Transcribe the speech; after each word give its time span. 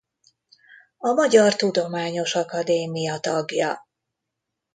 A 0.97 1.11
Magyar 1.11 1.55
Tudományos 1.55 2.35
Akadémia 2.35 3.19
tagja. 3.19 3.87